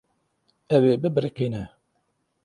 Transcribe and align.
Ew 0.75 0.83
ê 0.93 0.95
bibiriqîne. 1.01 1.63